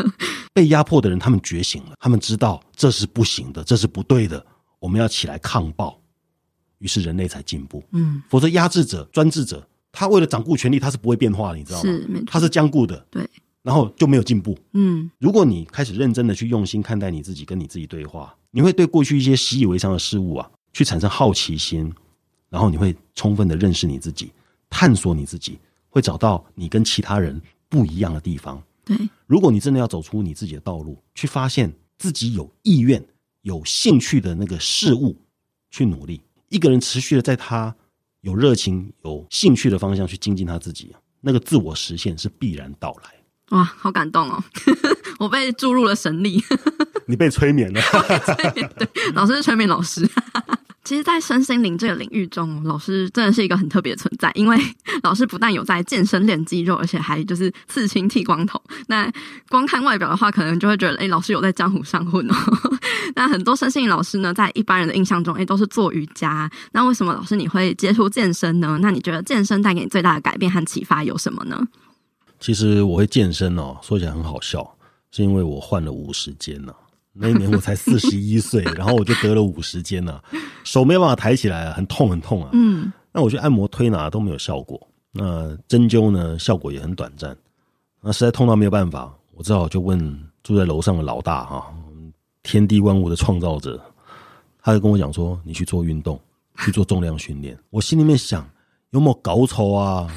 [0.54, 4.44] 被压迫的人，他们觉醒了，他们知道这是不行的，这是不对的，
[4.80, 6.00] 我们要起来抗暴，
[6.78, 7.84] 于是人类才进步。
[7.92, 11.90] 嗯，否则压制者、专制者，他为了掌控权力，他是不会变化的，你知道吗？
[12.26, 13.06] 他是僵固的。
[13.10, 13.28] 对，
[13.62, 14.58] 然后就没有进步。
[14.72, 21.92] 嗯，如果你开始认真的去用心看待你自己，跟你自己对话，你会对过去一些习以为常的事物啊，去产生好奇心，
[22.54, 24.30] 然后你会充分的认识你自己。
[24.70, 28.62] 探索你自己，会找到你跟其他人不一样的地方。
[28.84, 33.04] 对，如果你真的要走出你自己的道路，去发现自己有意愿、
[33.42, 35.16] 有兴趣的那个事物，
[35.70, 36.20] 去努力。
[36.48, 37.74] 一个人持续的在他
[38.20, 43.10] 有热情、有兴趣的方向去精进他自己，那个自我实现是必然到来。
[43.56, 44.42] 哇，好感动哦！
[45.18, 46.42] 我被注入了神力，
[47.06, 47.80] 你被催眠了。
[48.26, 50.08] 催眠，对，老师是催眠老师。
[50.84, 54.30] 其实，在身心灵这个领域中，老师真的是一个很特别的存在。
[54.34, 54.56] 因为
[55.02, 58.62] 老师不但有在健身练肌肉，而且还就是刺青剃光头。
[58.86, 59.10] 那
[59.48, 62.34] 光看外表的话，可能就会觉得，哎，老师有在江湖上混哦。
[63.16, 66.50] 那很多身心灵老师呢，在一般人的印象中，哎，都是做瑜伽。
[66.72, 68.78] 那为什么老师你会接触健身呢？
[68.82, 71.66] 那你觉得健身带给你最大的改变和启发有什么呢？
[72.38, 74.76] 其实我会健身哦，说起来很好笑，
[75.10, 76.74] 是因为我换了五十肩呢。
[77.16, 80.20] 那一年我才四十一岁， 然后我就得了五十肩呐，
[80.64, 82.50] 手没有办法抬起来，很痛很痛啊。
[82.52, 87.36] 嗯，那我去按摩推拿都没有效果，那针灸呢效果也很短暂，
[88.02, 91.72] 那实在痛到没有办法，我只好就问住在楼上的老大哈，
[92.42, 93.80] 天地万物的创造者，
[94.60, 96.20] 他就跟我讲说：“你去做运动，
[96.58, 98.44] 去做重量训练。”我心里面想：
[98.90, 100.08] 有没有搞错啊？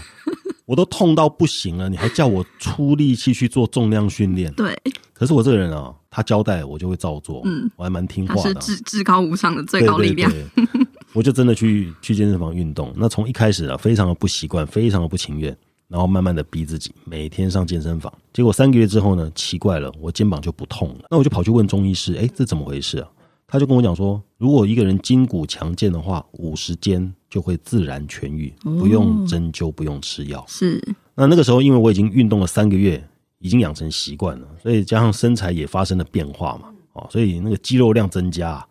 [0.67, 4.53] 我都痛到不行了，你还叫我出力气去做重量训练？
[4.53, 4.77] 对。
[5.13, 10.29] 可是我这个人啊，他交代我就会照做，嗯，我还蛮听话的，是至至高无上的最高力量。
[10.29, 12.93] 对对对， 我就真的去去健身房运动。
[12.97, 15.55] 那从一开始啊，非常的不习惯，非常的不情愿，
[15.87, 18.13] 然后慢慢的逼自己每天上健身房。
[18.33, 21.05] 结果三个月之后呢，奇怪了，我肩膀就不痛了。
[21.09, 23.07] 那我就跑去问中医师，哎，这怎么回事啊？
[23.47, 30.43] 他就跟我讲说，如果一个人筋骨强健的话，五十肩就会自然痊愈，不用针灸，不用吃药。
[30.49, 30.83] 是。
[31.15, 33.01] 那那个时候，因为我已经运动了三个月，
[33.39, 38.63] 已经养成习惯了，所以加上身材也发生了变化嘛，哦，所以那个肌肉量增加，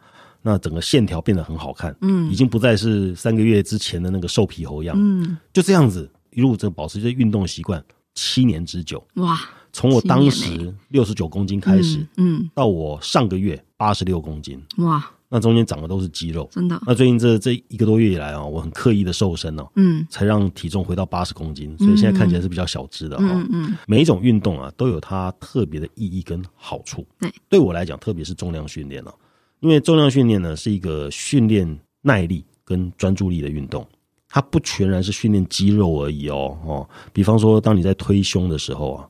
[0.42, 9.40] 那整个线条变得很好看，嗯，已经不再是三个月之前的那个瘦皮猴样，嗯，就这样子一路这保持这运动习惯七年之久，哇。
[9.72, 16.80] 从我当时六十九公斤开始，嗯，嗯，到我上个月八十六公斤，哇，那中间长的都是肌肉，真的。
[16.86, 23.24] 那最近这这一个多月以来啊，我很刻意的瘦身哦，嗯，才让体重回到八十公斤，所以现在看起来是比较小只的哈。
[23.28, 27.06] 嗯，嗯，每一种运动啊，都有它特别的意义跟好处。
[27.18, 29.14] 对，对我来讲，特别是重量训练哦，
[29.60, 33.86] 因为重量训练呢是一个训练耐力跟专注力的运动，
[34.28, 36.88] 它不全然是训练肌肉而已哦哦。
[37.12, 39.08] 比方说，当你在推胸的时候啊。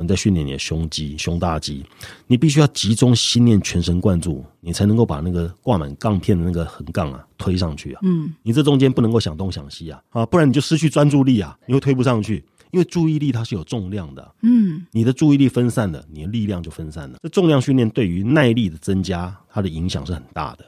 [0.00, 1.84] 你在训练你的胸肌、胸大肌，
[2.26, 8.00] 你必须要集中心念、全神贯注，你才能够把那个挂满杠片的那个横杠啊推上去啊。
[8.02, 12.44] 嗯，你这中间不能够想东想西啊，啊，不然你就失去专注力啊，你会推不上去。
[12.70, 17.18] 因为注意力它是有重量的，嗯，你的注意力分散了，你的力量就分散了。
[17.22, 20.66] 这重量训练对于耐力的增加，它的影响是很大的。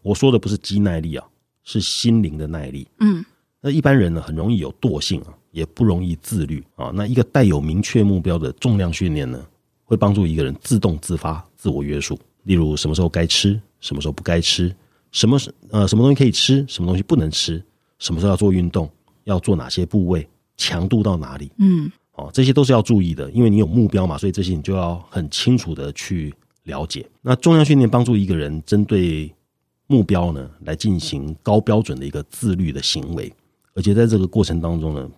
[0.00, 1.26] 我说的不是肌耐力啊，
[1.62, 2.88] 是心灵的耐力。
[3.00, 3.22] 嗯，
[3.60, 5.28] 那一般人呢，很容易有惰性啊。
[5.52, 6.90] 也不容易自律啊。
[6.92, 9.40] 那一个带有明确目标的重量训练呢，
[9.84, 12.18] 会帮助一个人自动自发、自我约束。
[12.42, 14.74] 例如，什么时候该吃，什么时候不该吃，
[15.12, 15.38] 什么
[15.70, 17.62] 呃什么东西可以吃，什么东西不能吃，
[18.00, 18.90] 什么时候要做运动，
[19.22, 26.34] 要做哪些部位，强度到哪里，嗯，哦，这些都是要注意的，因为你有目标嘛，所以这些你就要很清楚的去
[26.64, 27.08] 了解。
[27.20, 29.32] 那重量训练帮助一个人针对
[29.86, 33.32] 目标呢，来进行高标准的一个自律的行为，
[33.74, 35.08] 而且在这个过程当中呢。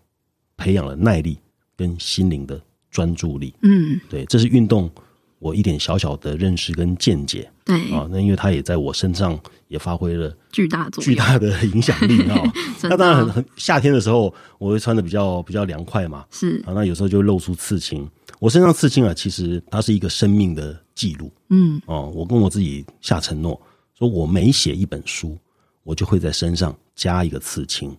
[0.56, 1.38] 培养了耐力
[1.76, 4.90] 跟心灵的专注力，嗯，对，这是运动
[5.38, 7.92] 我一点小小的认识跟见解，对。
[7.92, 9.38] 啊，那因为它也在我身上
[9.68, 12.40] 也发挥了巨大巨大的影响力啊。
[12.84, 16.62] 那当然很很夏天的时候，我会穿的比较比较凉快嘛，是。
[16.66, 18.08] 啊，那有时候就露出刺青。
[18.38, 23.60] 我身上刺青啊，其实它是一个生命的记录，嗯，哦，我跟我自己下承诺，
[23.98, 25.36] 说我每写一本书，
[25.82, 27.96] 我就会在身上加一个刺青。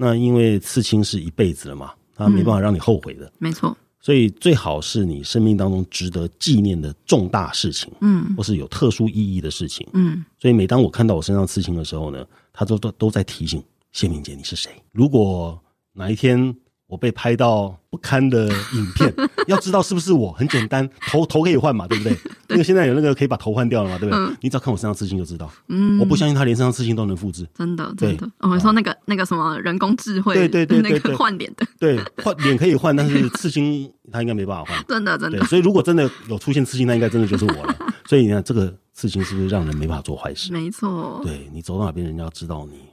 [0.00, 3.76] 那因为刺青是一辈子了嘛，它没办法让你后悔的，嗯、没错。
[4.00, 10.24] 所以最好是你生命当中值得纪念的重大事情，嗯，或是有特殊意义的事情，嗯。
[10.38, 14.70] 所以每当我看到我身上刺青的时候呢，他都都都在提醒谢明杰你是谁。
[14.92, 15.60] 如果
[15.92, 16.56] 哪一天。
[16.88, 19.14] 我被拍到不堪的影片，
[19.46, 20.32] 要知道是不是我？
[20.32, 22.12] 很简单，头头可以换嘛，对不对？
[22.48, 24.18] 因为现在有那个可以把头换掉了嘛，对不对？
[24.18, 25.50] 嗯、你只要看我身上刺青就知道。
[25.68, 28.26] 嗯，我不相信他连身上刺青都能复制，真的，真的。
[28.38, 35.44] 我们说那个那个什么人工智慧，对对对，那个换脸的，对，换脸可以换，但是刺青他应该没办法换， 真的真的。
[35.44, 37.76] 所以如果真的有出现刺青，那应该真的就是我了。
[38.08, 40.50] 所以你看，这个刺青是不是让人没办法做坏事？
[40.50, 42.87] 没错，对，你走到哪边，人家要知道你。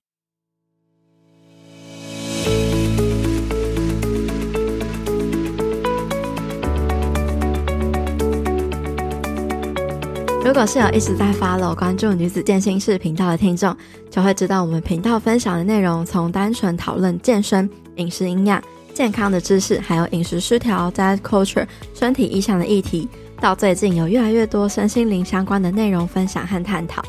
[10.45, 13.75] 如果是有一直在 follow 关注女子健身视频道的听众，
[14.11, 18.61] 就会知道我们频道分享的内容，从单纯讨论健身、饮食营养、
[18.93, 23.09] 健康的知识，还有饮食失调、diet culture、身体意象的议题，
[23.41, 27.03] 到最近有越来越多身心灵相关的内容分享和探讨。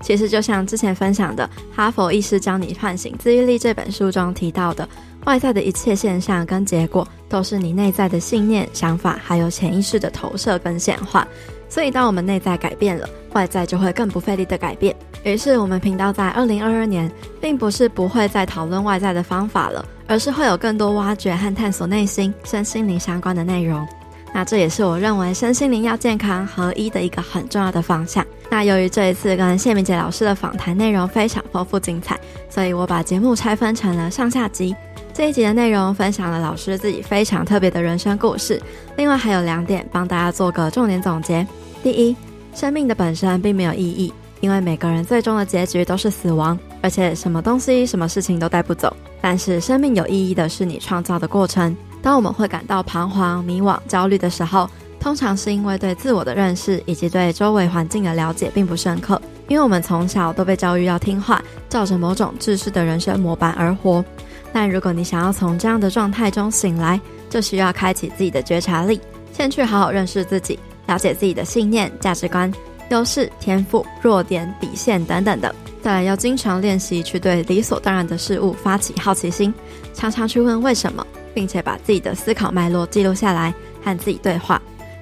[0.00, 4.88] 其实就像之前分享的《哈佛医师教你唤醒自愈力》这本书中提到的，
[5.26, 11.26] 外在的一切现象跟结果，都是你内在的信念、想法，还有潜意识的投射跟显化。
[11.68, 14.96] 所以，当我们内在改变了，外在就会更不费力的改变。
[15.22, 17.08] 于是，我们频道在二零二二年，
[17.40, 23.86] 并不是不会再讨论外在的方法了，而是会有更多挖掘和探索内心、身心灵相关的内容。
[24.32, 28.26] 那这也是我认为身心灵要健康合一的一个很重要的方向。
[28.50, 34.74] 那由于这一次跟谢明杰老师的访谈内容非常丰富精彩，所以我把节目拆分成了上下集。
[35.14, 38.60] 这一集的内容分享了老师自己非常特别的人生故事，
[38.96, 41.46] 另外还有两点帮大家做个重点总结。
[41.82, 42.16] 第一，
[42.54, 48.96] 生命的本身并没有意义，因为每个人最终的结局都是死亡，而且什么东西、什么事情都带不走。
[49.20, 51.76] 但是生命有意义的是你创造的过程。
[52.02, 54.68] 当我们会感到彷徨、迷惘、焦虑的时候，
[55.00, 59.20] 通常是因为对自我的认识以及对周围环境的了解并不深刻。
[59.48, 64.04] 因为我们从小都被教育要听话，照着某种制式的人生模板而活。
[64.52, 69.00] 但如果你想要从这样的状态中醒来，就需要开启自己的觉察力，
[69.32, 70.58] 先去好好认识自己。
[70.86, 72.52] 了解自己的信念、价值观、
[72.90, 79.54] 优势、天赋、弱点、底线等等的，再来要经常练习去对理所当然的事物发起好奇心，
[79.94, 84.60] 常常去问为什么，并且把自己的思考脉络记录下来，和自己对话。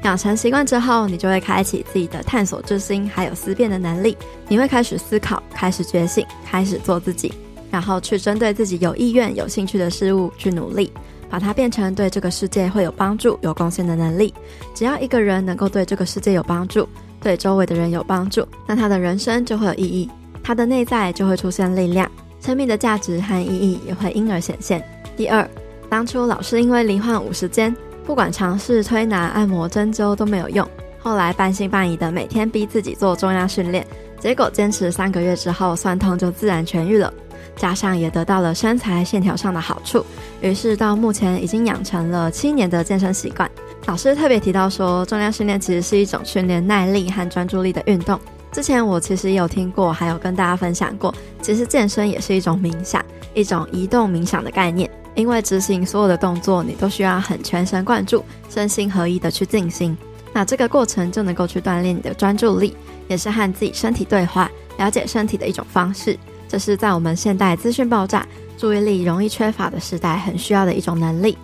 [0.08, 4.16] 养成习惯之后，你就会开启自己的探索之心，还有思辨的能力。
[4.48, 7.30] 你会开始思考，开始觉醒，开始做自己，
[7.70, 10.90] 然后去针对自己有意愿、有兴趣的事物去努力，
[11.28, 14.32] 把它变成对这个世界会有帮助、有贡献的能力。
[14.74, 16.88] 只要一个人能够对这个世界有帮助，
[17.20, 20.08] 对周围的人有帮助，那他的人生就会有意义，
[20.42, 24.82] 他的内在就会出现力量，生命的价值和意义也会因而显现。
[25.18, 25.46] 第二，
[25.90, 27.76] 当初老是因为罹患五十肩。
[28.08, 30.66] 不管尝试推拿、按摩、针灸都没有用，
[30.98, 33.86] 后来半信半疑的每天逼自己做重量训练，
[34.18, 37.12] 结果坚持三个月之后，酸痛就自然痊愈了，
[37.54, 40.02] 加上也得到了身材线条上的好处，
[40.40, 43.48] 于是到目前已经养成了七年的健身习惯。
[43.84, 48.18] 老师特别提到说，重量训练其实是一种训练耐力和专注力的运动。
[48.50, 53.04] 之前我其实也有听过，还有跟大家分享过，其实健身也是一种冥想，
[53.34, 54.90] 一种移动冥想的概念。
[55.18, 59.96] 因为执行所有的动作，你都需要很全神贯注、身心合一的去进行。
[60.32, 62.76] 那这个过程就能够去锻炼你的专注力，
[63.08, 64.48] 也是和自己身体对话、
[64.78, 66.16] 了解身体的一种方式。
[66.46, 68.24] 这是在我们现代资讯爆炸、
[68.56, 71.36] 注意力容易缺乏的时代很需要的一种能力。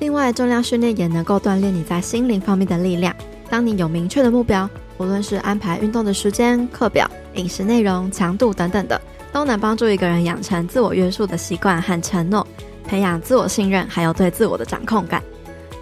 [0.00, 3.14] 另外，重量训练也能够锻炼你在心灵方面的力量。
[3.48, 4.68] 当你有明确的目标，
[4.98, 9.00] 无论是安排运动的时间、课表、饮食内容、强度等等的，
[9.32, 12.46] 都能帮助一个人养成自我约束的习惯和承诺。
[12.86, 15.22] 培养自我信任，还有对自我的掌控感。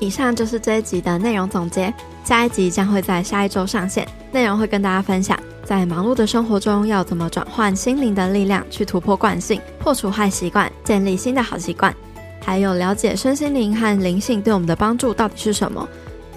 [0.00, 1.92] 以上就是这一集的内容总结，
[2.24, 4.06] 下一集将会在下一周上线。
[4.32, 11.94] 内容会跟大家分享，在忙碌的生活中要怎么转换心灵的力量，去突破惯性，破除坏习惯，建立新的好习惯。
[12.44, 15.88] 还有了解身心灵和灵性对我们的帮助到底是什么？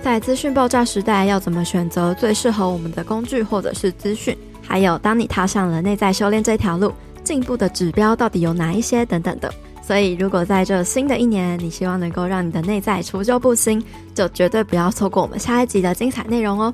[0.03, 4.38] 在资讯爆炸时代，要怎么选择最适合我们的工具或者是资讯？
[4.61, 6.93] 还有，当你踏上了内在修炼这条路，
[7.24, 9.03] 进步的指标到底有哪一些？
[9.05, 9.51] 等等的。
[9.86, 13.83] 所以，如果在这新的一年，你希望能够让你的内在除旧布新，
[14.15, 16.73] 就绝对不要错过我们下一集的精彩内容哦。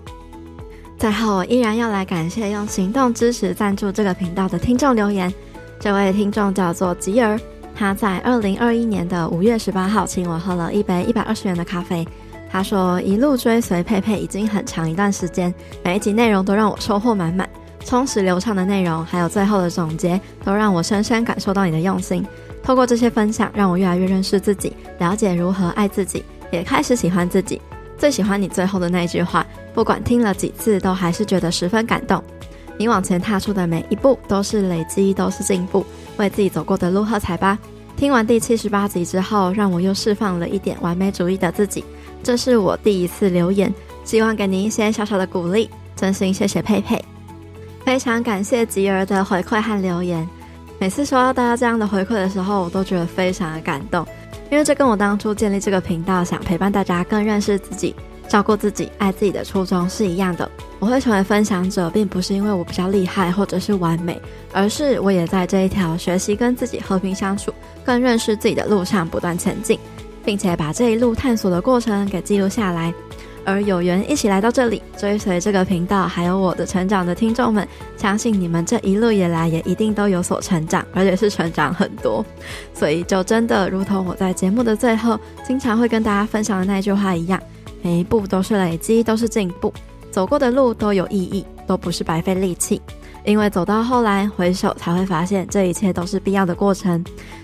[0.97, 5.33] 最后，我依然要来感谢用行动支持赞助这个频道的听众留言。
[5.77, 7.37] 这位听众叫做吉儿，
[7.75, 12.07] 他在二零二一年的五月十八号请我喝了一杯一百二十元的咖啡。
[12.49, 15.53] 他说，一路追随佩佩已经很长一段时间，
[15.83, 17.49] 每一集内容都让我收获满满，
[17.83, 22.25] 充实流畅的内容，还有最后的总结，都让我深深感受到你的用心。
[22.63, 27.61] 透过这些分享，让我越来越认识自己，了解如何爱自己，也开始喜欢自己。
[27.97, 32.23] 最喜欢你最后的那一句话，不管听了几次，都还是觉得十分感动。
[32.77, 35.85] 你往前踏出的每一步都是累积，都是进步。
[36.17, 37.57] 为自己走过的路喝彩吧！
[37.95, 41.83] 听完第七十八集之后，让我又释放了一点完美主义的自己。
[42.23, 43.71] 这是我第一次留言，
[44.03, 45.69] 希望给您一些小小的鼓励。
[45.95, 46.99] 真心谢谢佩佩，
[47.85, 50.27] 非常感谢吉儿的回馈和留言。
[50.81, 54.03] 每次收到大家这样的回馈的时候，我都觉得非常的感动，
[54.49, 57.95] 因为这跟我当初建立这个频道，想陪伴大家更认识自己、
[58.27, 60.49] 照顾自己、爱自己的初衷是一样的。
[60.79, 64.19] 我会成为分享者，并不是因为我比较厉害或者是完美，
[64.51, 67.53] 而是我也在这一条学习跟自己和平相处、
[67.85, 69.77] 更认识自己的路上不断前进，
[70.25, 72.91] 并且把这一路探索的过程给记录下来。
[73.45, 77.67] 而有缘一起来到这里，追随这个频道，还有我的成长的听众们，
[77.97, 82.25] 相信你们这一路以来也一定都有所成长，而且是成长很多。
[82.73, 87.41] 所以就真的如同我在节目的最后经常会跟大家分享的那句话一样，
[87.81, 89.73] 每一步都是累积，都是进步，
[90.11, 92.81] 走过的路都有意义，都不是白费力气。
[93.23, 97.03] 因为走到后来回首才会发现，这一切都是必要的过程。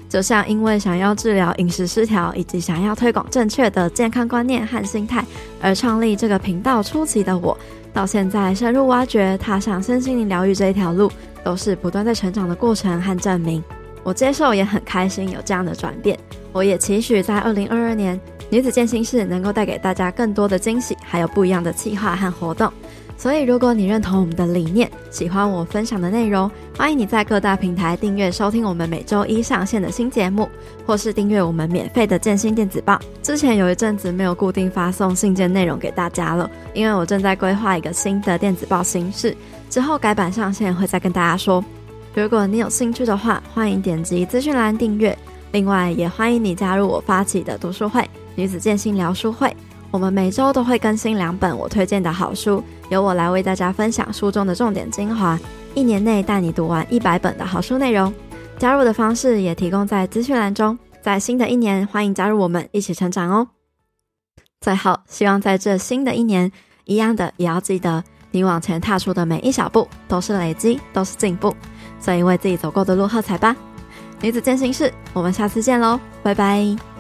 [0.09, 5.23] 就像因为想要治疗饮食失调，以及想要推广正确的健康观念和心态，
[5.61, 7.57] 而创立这个频道初期的我，
[7.93, 11.11] 到现在深入挖掘、踏上身心灵疗愈这一条路，
[11.43, 13.61] 都是不断在成长的过程和证明。
[14.03, 16.17] 我接受也很开心有这样的转变。
[16.53, 18.17] 我也期许在二零二二年，
[18.49, 22.71] 女子健心室能够带给大家更多的惊喜，还有不一样的计划和活动。
[23.18, 30.47] 所以，如果你认同我们的理念，喜欢我分享的内容，欢迎你在各大平台订阅收听我们每周一上线的新节目，
[30.86, 32.99] 或是订阅我们免费的建新电子报。
[33.24, 39.36] 之前有一阵子没有固定发送信件内容给大家了，因为我正在规划一个新的电子报形式，
[39.68, 41.63] 之后改版上线会再跟大家说。
[42.13, 45.18] 如果你有兴趣的话，欢迎点击资讯栏订阅。
[45.53, 49.51] 另外，也欢迎你加入我发起的读书会——女子健心聊书会。
[49.91, 52.63] 我们每周都会更新两本我推荐的好书。
[52.89, 55.39] 由我来为大家分享书中的重点精华，
[55.73, 58.13] 一年内带你读完一百本的好书内容。
[58.57, 60.77] 加入的方式也提供在资讯栏中。
[61.01, 63.47] 在新的一年，欢迎加入我们一起成长哦。
[64.59, 66.51] 最后，希望在这新的一年，
[66.85, 71.55] 一样的也要记得，你往前踏出的每一小步都是累积，都是进步。
[71.99, 73.55] 所以为自己走过的路喝彩吧。
[74.19, 76.97] 女子健心室，我们下次见喽，拜拜。